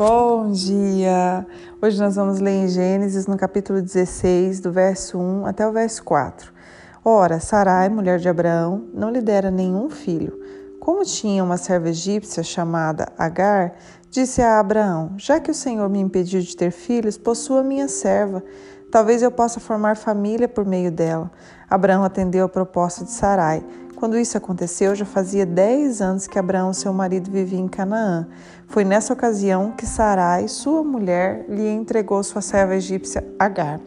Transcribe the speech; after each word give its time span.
Bom 0.00 0.50
dia! 0.50 1.46
Hoje 1.82 2.00
nós 2.00 2.16
vamos 2.16 2.40
ler 2.40 2.64
em 2.64 2.68
Gênesis, 2.68 3.26
no 3.26 3.36
capítulo 3.36 3.82
16, 3.82 4.58
do 4.58 4.72
verso 4.72 5.18
1 5.18 5.44
até 5.44 5.68
o 5.68 5.72
verso 5.72 6.02
4. 6.04 6.50
Ora, 7.04 7.38
Sarai, 7.38 7.90
mulher 7.90 8.18
de 8.18 8.26
Abraão, 8.26 8.88
não 8.94 9.10
lhe 9.10 9.20
dera 9.20 9.50
nenhum 9.50 9.90
filho. 9.90 10.40
Como 10.80 11.04
tinha 11.04 11.44
uma 11.44 11.58
serva 11.58 11.90
egípcia 11.90 12.42
chamada 12.42 13.12
Agar, 13.18 13.74
disse 14.10 14.40
a 14.40 14.58
Abraão: 14.58 15.12
Já 15.18 15.38
que 15.38 15.50
o 15.50 15.54
Senhor 15.54 15.86
me 15.90 16.00
impediu 16.00 16.40
de 16.40 16.56
ter 16.56 16.70
filhos, 16.70 17.18
possua 17.18 17.62
minha 17.62 17.86
serva. 17.86 18.42
Talvez 18.90 19.22
eu 19.22 19.30
possa 19.30 19.60
formar 19.60 19.98
família 19.98 20.48
por 20.48 20.64
meio 20.64 20.90
dela. 20.90 21.30
Abraão 21.68 22.02
atendeu 22.02 22.46
a 22.46 22.48
proposta 22.48 23.04
de 23.04 23.10
Sarai. 23.10 23.62
Quando 24.00 24.18
isso 24.18 24.38
aconteceu, 24.38 24.94
já 24.94 25.04
fazia 25.04 25.44
dez 25.44 26.00
anos 26.00 26.26
que 26.26 26.38
Abraão, 26.38 26.72
seu 26.72 26.90
marido, 26.90 27.30
vivia 27.30 27.58
em 27.58 27.68
Canaã. 27.68 28.26
Foi 28.66 28.82
nessa 28.82 29.12
ocasião 29.12 29.72
que 29.72 29.84
Sarai, 29.84 30.48
sua 30.48 30.82
mulher, 30.82 31.44
lhe 31.46 31.68
entregou 31.68 32.22
sua 32.22 32.40
serva 32.40 32.74
egípcia 32.74 33.22
Agar. 33.38 33.78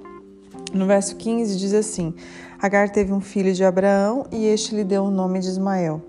No 0.72 0.86
verso 0.86 1.16
15 1.16 1.58
diz 1.58 1.73
assim: 1.73 2.13
Agar 2.62 2.91
teve 2.91 3.12
um 3.12 3.20
filho 3.20 3.52
de 3.55 3.66
Abraão 3.66 4.27
e 4.31 4.45
este 4.45 4.76
lhe 4.76 4.84
deu 4.84 5.05
o 5.05 5.09
nome 5.09 5.39
de 5.39 5.48
Ismael. 5.48 5.99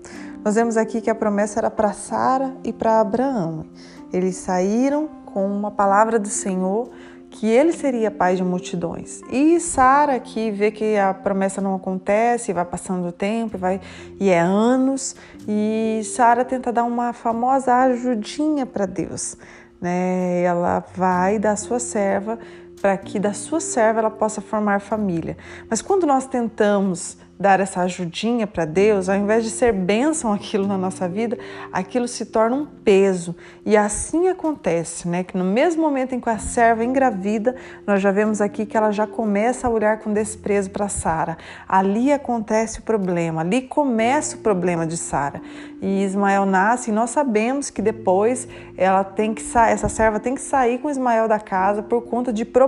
Nós 0.43 0.53
vemos 0.53 0.77
aqui 0.77 1.01
que 1.01 1.09
a 1.09 1.15
promessa 1.15 1.59
era 1.59 1.71
para 1.71 1.91
Sara 1.91 2.55
e 2.63 2.71
para 2.71 2.99
Abraão. 2.99 3.65
Eles 4.13 4.35
saíram 4.35 5.09
com 5.25 5.47
uma 5.47 5.71
palavra 5.71 6.19
do 6.19 6.29
Senhor 6.29 6.91
que 7.35 7.47
ele 7.47 7.73
seria 7.73 8.09
pai 8.09 8.35
de 8.35 8.43
multidões. 8.43 9.21
E 9.29 9.59
Sara 9.59 10.19
que 10.19 10.51
vê 10.51 10.71
que 10.71 10.97
a 10.97 11.13
promessa 11.13 11.59
não 11.59 11.75
acontece, 11.75 12.53
vai 12.53 12.63
passando 12.63 13.07
o 13.07 13.11
tempo, 13.11 13.57
vai 13.57 13.81
e 14.19 14.29
é 14.29 14.39
anos, 14.39 15.15
e 15.47 16.01
Sara 16.03 16.45
tenta 16.45 16.71
dar 16.71 16.85
uma 16.85 17.11
famosa 17.11 17.75
ajudinha 17.75 18.65
para 18.65 18.85
Deus, 18.85 19.37
né? 19.81 20.43
Ela 20.43 20.83
vai 20.95 21.37
da 21.37 21.55
sua 21.55 21.79
serva 21.79 22.39
para 22.81 22.97
que 22.97 23.19
da 23.19 23.33
sua 23.33 23.59
serva 23.59 23.99
ela 23.99 24.11
possa 24.11 24.41
formar 24.41 24.79
família. 24.79 25.37
Mas 25.69 25.81
quando 25.81 26.05
nós 26.05 26.27
tentamos 26.27 27.17
dar 27.37 27.59
essa 27.59 27.81
ajudinha 27.81 28.47
para 28.47 28.63
Deus, 28.63 29.09
ao 29.09 29.15
invés 29.17 29.43
de 29.43 29.49
ser 29.49 29.73
bênção 29.73 30.31
aquilo 30.31 30.65
na 30.65 30.77
nossa 30.77 31.07
vida, 31.07 31.37
aquilo 31.71 32.07
se 32.07 32.25
torna 32.25 32.55
um 32.55 32.65
peso. 32.65 33.35
E 33.65 33.75
assim 33.75 34.29
acontece, 34.29 35.07
né? 35.07 35.23
Que 35.23 35.37
no 35.37 35.43
mesmo 35.43 35.81
momento 35.81 36.15
em 36.15 36.19
que 36.19 36.29
a 36.29 36.37
serva 36.37 36.83
engravida, 36.85 37.55
nós 37.85 38.01
já 38.01 38.11
vemos 38.11 38.39
aqui 38.39 38.65
que 38.65 38.77
ela 38.77 38.91
já 38.91 39.05
começa 39.05 39.67
a 39.67 39.69
olhar 39.69 39.99
com 39.99 40.13
desprezo 40.13 40.69
para 40.69 40.87
Sara. 40.87 41.37
Ali 41.67 42.11
acontece 42.11 42.79
o 42.79 42.83
problema, 42.83 43.41
ali 43.41 43.63
começa 43.63 44.37
o 44.37 44.39
problema 44.39 44.87
de 44.87 44.95
Sara. 44.95 45.41
E 45.81 46.03
Ismael 46.03 46.45
nasce 46.45 46.89
e 46.89 46.93
nós 46.93 47.09
sabemos 47.09 47.69
que 47.69 47.81
depois 47.81 48.47
ela 48.77 49.03
tem 49.03 49.33
que 49.33 49.43
essa 49.55 49.89
serva 49.89 50.19
tem 50.19 50.35
que 50.35 50.41
sair 50.41 50.79
com 50.79 50.89
Ismael 50.89 51.27
da 51.27 51.39
casa 51.39 51.83
por 51.83 52.03
conta 52.03 52.31
de 52.31 52.45
problemas 52.45 52.64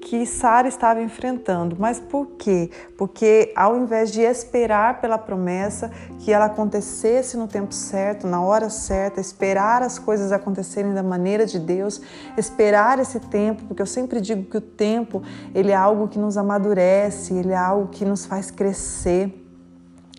que 0.00 0.26
Sara 0.26 0.68
estava 0.68 1.02
enfrentando. 1.02 1.76
Mas 1.78 1.98
por 1.98 2.26
quê? 2.38 2.70
Porque 2.96 3.52
ao 3.56 3.76
invés 3.76 4.12
de 4.12 4.20
esperar 4.20 5.00
pela 5.00 5.18
promessa 5.18 5.90
que 6.20 6.32
ela 6.32 6.46
acontecesse 6.46 7.36
no 7.36 7.48
tempo 7.48 7.72
certo, 7.74 8.26
na 8.26 8.42
hora 8.42 8.70
certa, 8.70 9.20
esperar 9.20 9.82
as 9.82 9.98
coisas 9.98 10.32
acontecerem 10.32 10.94
da 10.94 11.02
maneira 11.02 11.46
de 11.46 11.58
Deus, 11.58 12.00
esperar 12.36 12.98
esse 12.98 13.20
tempo, 13.20 13.64
porque 13.64 13.82
eu 13.82 13.86
sempre 13.86 14.20
digo 14.20 14.44
que 14.44 14.56
o 14.56 14.60
tempo, 14.60 15.22
ele 15.54 15.70
é 15.70 15.76
algo 15.76 16.08
que 16.08 16.18
nos 16.18 16.36
amadurece, 16.36 17.34
ele 17.34 17.52
é 17.52 17.56
algo 17.56 17.88
que 17.88 18.04
nos 18.04 18.26
faz 18.26 18.50
crescer. 18.50 19.43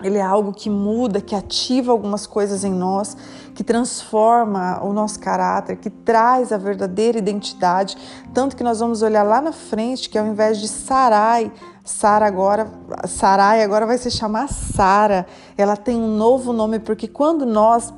Ele 0.04 0.18
é 0.18 0.22
algo 0.22 0.52
que 0.52 0.70
muda, 0.70 1.22
que 1.22 1.34
ativa 1.34 1.92
algumas 1.92 2.28
coisas 2.28 2.66
em 2.66 2.74
nós, 2.74 3.16
que 3.54 3.64
transforma 3.64 4.84
o 4.84 4.92
nosso 4.92 5.18
caráter, 5.20 5.78
que 5.78 5.90
traz 5.90 6.52
a 6.52 6.58
verdadeira 6.58 7.18
identidade. 7.18 7.98
Tanto 8.34 8.58
que 8.58 8.64
nós 8.64 8.80
vamos 8.80 9.02
olhar 9.02 9.24
lá 9.24 9.40
na 9.40 9.54
frente 9.54 10.10
que 10.10 10.18
ao 10.18 10.28
invés 10.28 10.60
de 10.60 10.68
Sarai, 10.68 11.50
Sara 11.82 12.28
agora, 12.28 12.68
Sarai 13.08 13.64
agora 13.64 13.86
vai 13.86 13.98
se 13.98 14.12
chamar 14.12 14.50
Sara. 14.50 15.26
Ela 15.58 15.78
tem 15.78 15.96
um 15.96 16.18
novo 16.18 16.52
nome 16.52 16.80
porque 16.80 17.08
quando 17.08 17.46
nós 17.46 17.94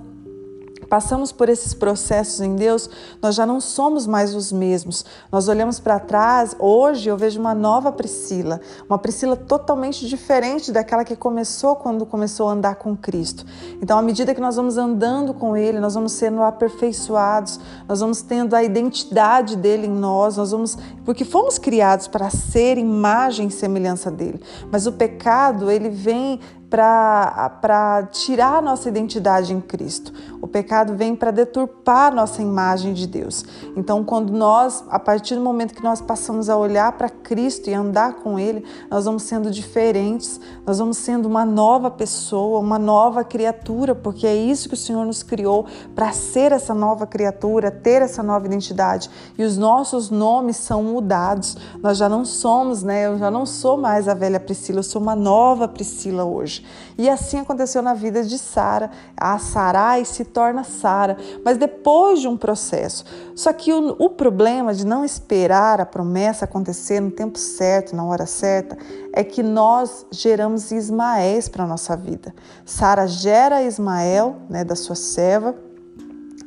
passamos 0.90 1.32
por 1.32 1.50
esses 1.50 1.74
processos 1.74 2.42
em 2.42 2.56
Deus, 2.56 2.90
nós 3.22 3.36
já 3.36 3.46
não 3.46 3.60
somos 3.60 4.08
mais 4.08 4.34
os 4.34 4.52
mesmos. 4.52 5.06
Nós 5.32 5.48
olhamos 5.48 5.80
para 5.80 6.00
trás, 6.00 6.56
hoje 6.60 7.10
eu 7.10 7.18
vejo 7.18 7.40
uma 7.40 7.54
nova 7.54 7.92
Priscila, 7.92 8.62
uma 8.88 8.98
Priscila 8.98 9.36
totalmente 9.36 10.08
diferente 10.08 10.72
daquela 10.72 11.04
que 11.04 11.16
começou 11.16 11.76
quando 11.76 12.06
começou 12.06 12.48
a 12.48 12.54
andar 12.54 12.76
com 12.76 12.96
Cristo. 12.96 13.46
Então, 13.82 13.98
à 13.98 14.02
medida 14.02 14.34
que 14.34 14.42
nós 14.42 14.56
vamos 14.56 14.78
andando 14.78 15.34
com 15.34 15.56
Ele, 15.56 15.80
nós 15.80 15.94
vamos 15.94 16.14
sendo 16.14 16.42
aperfeiçoados, 16.42 17.60
nós 17.88 18.00
vamos 18.00 18.22
tendo 18.22 18.56
a 18.56 18.64
identidade 18.64 19.56
dele 19.56 19.88
em 19.88 19.96
nós, 19.96 20.38
nós 20.38 20.52
vamos, 20.52 20.78
porque 21.06 21.26
fomos 21.26 21.58
criados 21.58 22.08
para 22.08 22.30
ser 22.30 22.78
imagem 22.78 23.48
e 23.48 23.52
semelhança 23.52 24.10
dele. 24.10 24.42
Mas 24.72 24.88
o 24.88 24.92
pecado, 24.92 25.70
ele 25.70 25.90
vem 25.90 26.40
para 26.70 28.10
tirar 28.12 28.58
a 28.58 28.62
nossa 28.62 28.90
identidade 28.90 29.54
em 29.54 29.62
Cristo. 29.62 30.12
O 30.42 30.48
pecado 30.48 30.96
vem 30.96 31.16
para 31.16 31.32
deturpar 31.32 32.12
a 32.12 32.16
nossa 32.16 32.42
imagem 32.42 32.94
de 32.94 33.08
Deus. 33.08 33.46
Então, 33.76 34.04
quando 34.04 34.32
nós, 34.34 34.84
a 34.90 35.00
partir 35.00 35.36
do 35.36 35.42
momento 35.42 35.74
que 35.74 35.84
nós 35.84 36.02
passamos 36.02 36.50
a 36.50 36.58
olhar 36.58 36.92
para 36.94 37.10
Cristo 37.10 37.70
e 37.70 37.74
andar 37.74 38.16
com 38.16 38.38
Ele, 38.38 38.66
nós 38.90 39.06
vamos 39.06 39.24
sendo 39.24 39.50
diferentes, 39.50 40.40
nós 40.66 40.80
vamos 40.80 40.98
sendo 40.98 41.26
uma 41.26 41.46
nova 41.46 41.90
pessoa, 41.90 42.60
uma 42.60 42.78
nova 42.78 43.24
criatura, 43.24 43.96
porque 43.96 44.28
é 44.28 44.36
isso 44.36 44.68
que 44.68 44.76
o 44.76 44.78
Senhor 44.78 45.06
nos 45.06 45.24
criou 45.24 45.66
para 45.96 46.12
ser 46.12 46.52
essa 46.52 46.74
nova 46.74 47.08
criatura, 47.08 47.72
ter 47.72 48.02
essa 48.02 48.22
nova 48.22 48.46
identidade. 48.46 49.10
E 49.38 49.44
os 49.44 49.58
nossos 49.58 50.10
nomes 50.10 50.58
são 50.58 50.84
mudados. 50.84 51.58
Nós 51.82 51.98
já 51.98 52.10
não 52.10 52.26
somos, 52.26 52.84
né? 52.84 53.08
Eu 53.08 53.18
já 53.18 53.32
não 53.32 53.46
sou 53.46 53.78
mais 53.78 54.08
a 54.08 54.14
velha 54.14 54.40
Priscila, 54.40 54.80
eu 54.80 54.84
sou 54.84 55.02
uma 55.02 55.16
nova 55.16 55.68
Priscila 55.68 56.26
hoje. 56.26 56.57
E 56.98 57.10
assim 57.10 57.40
aconteceu 57.40 57.82
na 57.82 57.94
vida 57.94 58.24
de 58.24 58.38
Sara. 58.38 58.90
A 59.16 59.38
Sarai 59.38 60.06
se 60.06 60.26
torna 60.26 60.64
Sara, 60.64 61.18
mas 61.44 61.58
depois 61.58 62.20
de 62.20 62.28
um 62.28 62.38
processo. 62.38 63.06
Só 63.36 63.54
que 63.54 63.72
o, 63.72 63.96
o 64.00 64.10
problema 64.10 64.74
de 64.74 64.86
não 64.86 65.04
esperar 65.04 65.80
a 65.80 65.86
promessa 65.86 66.46
acontecer 66.46 67.00
no 67.00 67.12
tempo 67.12 67.38
certo, 67.38 67.96
na 67.96 68.04
hora 68.04 68.26
certa, 68.26 68.78
é 69.14 69.24
que 69.24 69.44
nós 69.44 70.06
geramos 70.12 70.72
Ismaéis 70.72 71.50
para 71.50 71.64
a 71.64 71.68
nossa 71.68 71.96
vida. 71.96 72.34
Sara 72.66 73.08
gera 73.08 73.64
Ismael, 73.64 74.38
né, 74.50 74.64
da 74.64 74.76
sua 74.76 74.96
serva, 74.96 75.67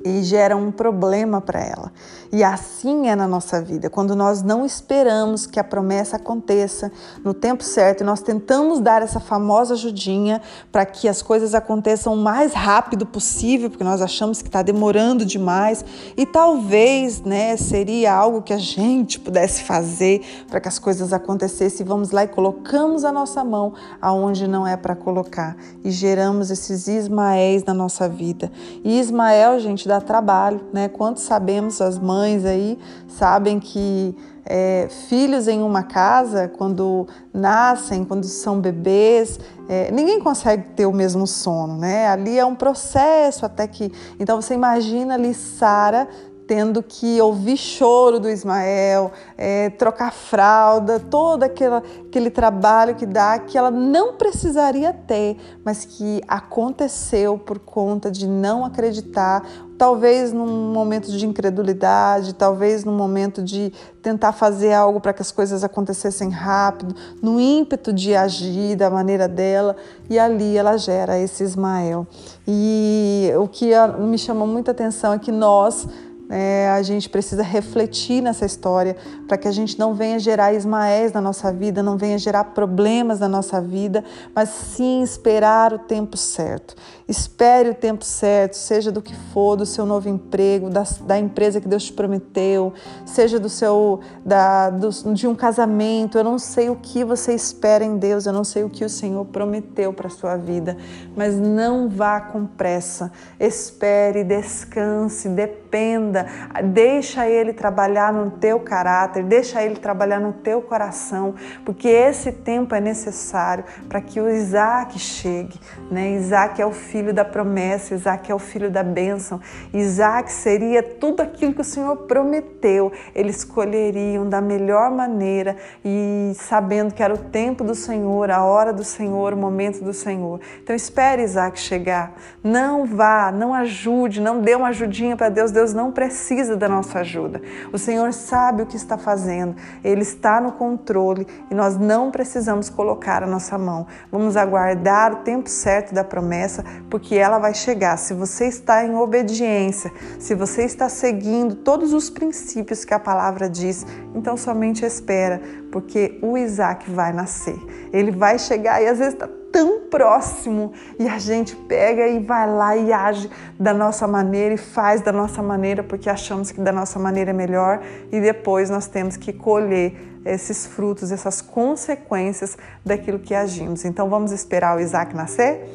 e 0.05 0.23
gera 0.23 0.57
um 0.57 0.71
problema 0.71 1.41
para 1.41 1.61
ela. 1.61 1.93
E 2.33 2.45
assim 2.45 3.09
é 3.09 3.17
na 3.17 3.27
nossa 3.27 3.61
vida, 3.61 3.91
quando 3.91 4.15
nós 4.15 4.41
não 4.41 4.65
esperamos 4.65 5.47
que 5.47 5.59
a 5.59 5.65
promessa 5.65 6.17
aconteça 6.17 6.93
no 7.25 7.35
tempo 7.35 7.65
certo 7.65 8.03
e 8.03 8.05
nós 8.05 8.23
tentamos 8.23 8.79
dar 8.79 9.03
essa 9.03 9.19
famosa 9.19 9.75
ajudinha 9.75 10.41
para 10.71 10.87
que 10.87 11.09
as 11.09 11.23
coisas 11.23 11.55
aconteçam 11.55 12.15
o 12.15 12.17
mais 12.17 12.53
rápido 12.53 13.05
possível, 13.05 13.69
porque 13.69 13.83
nós 13.83 14.01
achamos 14.01 14.41
que 14.41 14.49
está 14.49 14.63
demorando 14.63 15.25
demais 15.25 15.85
e 16.17 16.25
talvez, 16.25 17.21
né, 17.23 17.57
seria 17.57 18.15
algo 18.15 18.43
que 18.43 18.53
a 18.53 18.59
gente 18.59 19.19
pudesse 19.19 19.65
fazer 19.65 20.23
para 20.49 20.61
que 20.61 20.69
as 20.69 20.79
coisas 20.79 21.13
acontecessem. 21.13 21.85
Vamos 21.85 22.13
lá 22.13 22.25
e 22.25 22.29
colocamos 22.29 23.05
a 23.05 23.11
nossa 23.11 23.43
mão 23.43 23.75
aonde 24.01 24.47
não 24.47 24.65
é 24.65 24.77
para 24.77 24.95
colocar 24.95 25.57
e 25.85 25.91
geramos 25.91 26.51
esses 26.51 26.87
Ismaéis 26.87 27.65
na 27.65 27.75
nossa 27.75 28.09
vida. 28.09 28.53
E 28.85 29.01
Ismael, 29.01 29.59
gente, 29.59 29.90
dá 29.91 30.01
trabalho, 30.01 30.61
né? 30.73 30.89
Quantos 30.89 31.25
sabemos 31.25 31.81
as 31.81 31.99
mães 31.99 32.21
mães 32.21 32.45
aí 32.45 32.79
sabem 33.09 33.59
que 33.59 34.15
é, 34.45 34.89
filhos 35.09 35.47
em 35.47 35.63
uma 35.63 35.83
casa, 35.83 36.49
quando 36.49 37.07
nascem, 37.33 38.05
quando 38.05 38.25
são 38.25 38.61
bebês, 38.61 39.39
é, 39.69 39.91
ninguém 39.93 40.19
consegue 40.21 40.65
ter 40.75 40.87
o 40.87 40.93
mesmo 40.93 41.27
sono, 41.27 41.77
né? 41.77 42.09
Ali 42.09 42.39
é 42.39 42.45
um 42.45 42.55
processo 42.55 43.45
até 43.47 43.67
que. 43.67 43.93
Então 44.19 44.41
você 44.41 44.55
imagina 44.55 45.15
ali 45.15 45.35
Sara 45.35 46.09
tendo 46.51 46.83
que 46.83 47.21
ouvir 47.21 47.57
choro 47.57 48.19
do 48.19 48.29
Ismael, 48.29 49.13
é, 49.39 49.71
trocar 49.71 50.13
fralda, 50.13 50.99
todo 50.99 51.45
aquele, 51.45 51.77
aquele 51.77 52.29
trabalho 52.29 52.97
que 52.97 53.07
dá, 53.07 53.39
que 53.39 53.57
ela 53.57 53.71
não 53.71 54.15
precisaria 54.15 54.93
ter, 54.93 55.37
mas 55.65 55.85
que 55.85 56.21
aconteceu 56.27 57.39
por 57.39 57.61
conta 57.61 58.11
de 58.11 58.27
não 58.27 58.65
acreditar, 58.65 59.47
talvez 59.79 60.33
num 60.33 60.73
momento 60.73 61.13
de 61.13 61.25
incredulidade, 61.25 62.35
talvez 62.35 62.85
num 62.85 62.97
momento 62.97 63.45
de 63.45 63.73
tentar 64.03 64.33
fazer 64.33 64.73
algo 64.73 65.01
para 65.01 65.13
que 65.13 65.23
as 65.23 65.31
coisas 65.31 65.63
acontecessem 65.63 66.31
rápido, 66.31 66.97
no 67.23 67.39
ímpeto 67.39 67.93
de 67.93 68.17
agir 68.17 68.75
da 68.75 68.91
maneira 68.91 69.29
dela, 69.29 69.77
e 70.09 70.19
ali 70.19 70.57
ela 70.57 70.77
gera 70.77 71.17
esse 71.17 71.45
Ismael. 71.45 72.09
E 72.45 73.31
o 73.39 73.47
que 73.47 73.71
me 74.01 74.19
chamou 74.19 74.49
muita 74.49 74.73
atenção 74.73 75.13
é 75.13 75.19
que 75.21 75.31
nós 75.31 75.87
É, 76.33 76.71
a 76.71 76.81
gente 76.81 77.09
precisa 77.09 77.43
refletir 77.43 78.23
nessa 78.23 78.47
história 78.47 78.97
para 79.27 79.37
que 79.37 79.49
a 79.49 79.51
gente 79.51 79.77
não 79.77 79.95
venha 79.95 80.17
gerar 80.17 80.53
Ismaéis 80.53 81.13
na 81.13 81.21
nossa 81.21 81.53
vida, 81.53 81.83
não 81.83 81.97
venha 81.97 82.17
gerar 82.19 82.45
problemas 82.45 83.19
na 83.19 83.29
nossa 83.29 83.61
vida, 83.61 84.05
mas 84.33 84.49
sim 84.49 85.03
esperar 85.03 85.73
o 85.73 85.79
tempo 85.81 86.17
certo. 86.17 86.77
Espere 87.09 87.71
o 87.71 87.75
tempo 87.75 88.05
certo, 88.05 88.55
seja 88.55 88.93
do 88.93 89.03
que 89.03 89.17
for, 89.33 89.57
do 89.57 89.67
seu 89.67 89.85
novo 89.85 90.09
emprego, 90.09 90.71
da, 90.71 90.85
da 91.01 91.19
empresa 91.19 91.61
que 91.61 91.67
Deus 91.67 91.83
te 91.87 91.93
prometeu, 91.93 92.73
seja 93.05 93.41
do 93.41 93.49
seu 93.49 93.99
da, 94.25 94.71
do, 94.71 94.91
de 95.13 95.27
um 95.27 95.35
casamento. 95.35 96.17
Eu 96.17 96.23
não 96.23 96.39
sei 96.39 96.71
o 96.71 96.77
que 96.77 97.03
você 97.03 97.35
espera 97.35 97.85
em 97.85 97.97
Deus, 97.97 98.27
eu 98.27 98.33
não 98.33 98.45
sei 98.45 98.63
o 98.63 98.71
que 98.71 98.85
o 98.85 98.89
Senhor 98.89 99.25
prometeu 99.25 99.93
para 99.93 100.07
a 100.07 100.11
sua 100.11 100.37
vida, 100.37 100.77
mas 101.17 101.37
não 101.37 101.89
vá 101.89 102.21
com 102.21 102.47
pressa. 102.47 103.11
Espere, 103.41 104.23
descanse, 104.23 105.29
dependa, 105.29 106.20
deixa 106.65 107.29
Ele 107.29 107.53
trabalhar 107.53 108.13
no 108.13 108.31
teu 108.31 108.61
caráter, 108.61 109.23
deixa 109.25 109.63
Ele 109.63 109.77
trabalhar 109.77 110.21
no 110.21 110.33
teu 110.33 110.61
coração, 110.63 111.35
porque 111.65 111.89
esse 111.89 112.33
tempo 112.33 112.75
é 112.75 112.81
necessário 112.81 113.65
para 113.89 114.01
que 114.01 114.21
o 114.21 114.29
Isaac 114.29 114.99
chegue. 114.99 115.59
Né? 115.91 116.13
Isaac 116.13 116.61
é 116.61 116.67
o 116.67 116.73
filho 116.73 117.13
da 117.13 117.25
promessa, 117.25 117.95
Isaac 117.95 118.31
é 118.31 118.35
o 118.35 118.39
filho 118.39 118.71
da 118.71 118.83
bênção. 118.83 119.41
Isaac 119.73 120.31
seria 120.31 120.83
tudo 120.83 121.21
aquilo 121.21 121.55
que 121.55 121.61
o 121.61 121.65
Senhor 121.65 121.97
prometeu. 121.97 122.93
Eles 123.15 123.39
escolheriam 123.39 124.29
da 124.29 124.41
melhor 124.41 124.91
maneira 124.91 125.57
e 125.85 126.33
sabendo 126.35 126.95
que 126.95 127.03
era 127.03 127.15
o 127.15 127.19
tempo 127.19 127.65
do 127.65 127.75
Senhor, 127.75 128.31
a 128.31 128.45
hora 128.45 128.73
do 128.73 128.85
Senhor, 128.85 129.33
o 129.33 129.37
momento 129.37 129.83
do 129.83 129.93
Senhor. 129.93 130.41
Então 130.63 130.75
espere 130.75 131.23
Isaac 131.23 131.59
chegar. 131.59 132.15
Não 132.43 132.85
vá, 132.85 133.33
não 133.33 133.53
ajude, 133.55 134.21
não 134.21 134.41
dê 134.41 134.55
uma 134.55 134.69
ajudinha 134.69 135.17
para 135.17 135.29
Deus. 135.29 135.51
Deus 135.51 135.73
não 135.73 135.91
precisa 135.91 136.10
da 136.57 136.69
nossa 136.69 137.01
ajuda. 137.01 137.41
O 137.73 137.79
Senhor 137.79 138.13
sabe 138.13 138.63
o 138.63 138.67
que 138.67 138.77
está 138.77 138.97
fazendo. 138.97 139.57
Ele 139.83 140.03
está 140.03 140.41
no 140.41 140.53
controle 140.53 141.27
e 141.51 141.55
nós 141.55 141.77
não 141.77 142.11
precisamos 142.11 142.69
colocar 142.69 143.23
a 143.23 143.27
nossa 143.27 143.57
mão. 143.59 143.87
Vamos 144.11 144.37
aguardar 144.37 145.13
o 145.13 145.17
tempo 145.17 145.49
certo 145.49 145.95
da 145.95 146.05
promessa, 146.05 146.65
porque 146.89 147.15
ela 147.15 147.39
vai 147.39 147.55
chegar. 147.55 147.97
Se 147.97 148.15
você 148.15 148.47
está 148.47 148.85
em 148.85 148.95
obediência, 148.95 149.93
se 150.19 150.35
você 150.35 150.65
está 150.65 150.89
seguindo 150.89 151.55
todos 151.55 151.93
os 151.93 152.11
princípios 152.11 152.85
que 152.85 152.95
a 152.95 152.99
palavra 152.99 153.49
diz, 153.49 153.87
então 154.15 154.37
somente 154.37 154.85
espera, 154.85 155.41
porque 155.73 156.19
o 156.23 156.37
Isaac 156.37 156.91
vai 156.91 157.13
nascer. 157.13 157.59
Ele 157.93 158.11
vai 158.11 158.39
chegar 158.39 158.83
e 158.83 158.87
às 158.87 158.99
vezes 158.99 159.15
está 159.15 159.29
tão 159.53 159.81
próximo 159.89 160.73
e 160.99 161.09
a 161.09 161.19
gente 161.19 161.55
pega 161.57 162.07
e 162.09 162.21
vai 162.21 162.49
lá 162.49 162.77
e 162.77 162.93
age 162.93 163.31
da 163.59 163.75
nossa 163.75 164.07
maneira 164.07 164.55
e 164.55 164.57
faz 164.57 165.01
da 165.01 165.13
nossa 165.13 165.43
maneira 165.43 165.83
porque 165.83 166.09
achamos 166.09 166.51
que 166.51 166.61
da 166.61 166.73
nossa 166.73 166.99
maneira 166.99 167.31
é 167.31 167.35
melhor 167.35 167.81
e 168.11 168.21
depois 168.21 168.71
nós 168.71 168.87
temos 168.87 169.17
que 169.17 169.33
colher 169.33 170.11
esses 170.25 170.67
frutos, 170.67 171.11
essas 171.11 171.41
consequências 171.41 172.57
daquilo 172.85 173.19
que 173.19 173.35
agimos. 173.35 173.85
Então 173.85 174.09
vamos 174.09 174.33
esperar 174.33 174.77
o 174.77 174.81
Isaac 174.81 175.15
nascer? 175.15 175.67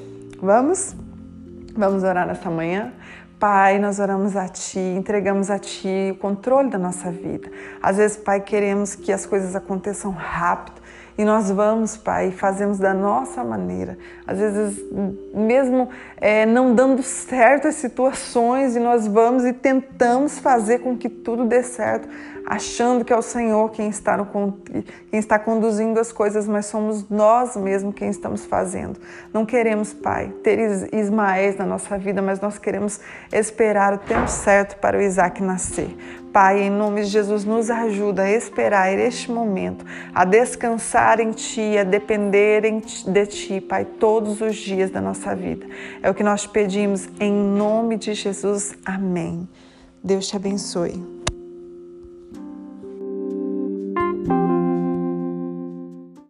Vamos? 0.42 0.96
Vamos 1.76 2.04
orar 2.04 2.28
nessa 2.28 2.50
manhã? 2.50 2.94
Pai, 3.40 3.80
nós 3.80 4.00
oramos 4.00 4.38
a 4.38 4.48
Ti, 4.48 4.80
entregamos 4.80 5.50
a 5.50 5.60
Ti 5.60 6.12
o 6.14 6.16
controle 6.16 6.70
da 6.70 6.78
nossa 6.78 7.12
vida. 7.12 7.52
Às 7.82 7.98
vezes, 7.98 8.18
Pai, 8.18 8.40
queremos 8.40 8.96
que 8.96 9.12
as 9.12 9.26
coisas 9.26 9.56
aconteçam 9.56 10.12
rápido 10.12 10.85
e 11.18 11.24
nós 11.24 11.50
vamos, 11.50 11.96
Pai, 11.96 12.32
fazemos 12.32 12.78
da 12.78 12.94
nossa 12.94 13.44
maneira. 13.44 13.98
Às 14.28 14.38
vezes, 14.38 14.84
mesmo 15.34 15.90
é, 16.18 16.46
não 16.46 16.76
dando 16.76 17.02
certo 17.02 17.68
as 17.68 17.76
situações, 17.76 18.76
e 18.76 18.80
nós 18.80 19.08
vamos 19.08 19.46
e 19.46 19.54
tentamos 19.54 20.40
fazer 20.40 20.80
com 20.80 20.98
que 20.98 21.08
tudo 21.08 21.46
dê 21.46 21.64
certo 21.64 22.08
achando 22.46 23.04
que 23.04 23.12
é 23.12 23.18
o 23.18 23.22
Senhor 23.22 23.72
quem 23.72 23.90
está, 23.90 24.16
no, 24.16 24.26
quem 24.26 25.20
está 25.20 25.40
conduzindo 25.40 26.00
as 26.00 26.12
coisas, 26.12 26.48
mas 26.48 26.68
somos 26.68 27.10
nós 27.10 27.56
mesmos 27.56 27.96
quem 27.96 28.10
estamos 28.10 28.46
fazendo. 28.46 29.00
Não 29.34 29.46
queremos, 29.46 29.94
Pai, 29.94 30.32
ter 30.44 30.60
Ismaéis 30.94 31.58
na 31.58 31.66
nossa 31.66 31.98
vida, 31.98 32.22
mas 32.22 32.40
nós 32.40 32.58
queremos 32.58 33.00
esperar 33.32 33.94
o 33.94 33.98
tempo 33.98 34.28
certo 34.28 34.78
para 34.78 34.98
o 34.98 35.02
Isaac 35.02 35.42
nascer. 35.42 35.96
Pai, 36.32 36.64
em 36.64 36.70
nome 36.70 37.02
de 37.02 37.08
Jesus, 37.08 37.46
nos 37.46 37.72
ajuda 37.72 38.24
a 38.24 38.32
esperar 38.32 38.92
este 39.00 39.32
momento, 39.32 39.86
a 40.14 40.26
descansar 40.26 41.22
em 41.22 41.32
Ti, 41.32 41.78
a 41.78 41.84
depender 41.84 42.62
de 43.08 43.26
Ti, 43.26 43.62
Pai, 43.62 43.86
todos 43.86 44.42
os 44.42 44.56
dias 44.58 44.92
da 44.92 45.00
nossa 45.00 45.34
vida. 45.34 45.66
É 46.04 46.10
o 46.10 46.14
que 46.14 46.24
nós 46.24 46.46
pedimos 46.46 47.08
em 47.22 47.32
nome 47.32 47.96
de 47.96 48.14
Jesus. 48.14 48.76
Amém. 48.86 49.48
Deus 50.04 50.28
te 50.28 50.36
abençoe. 50.36 51.15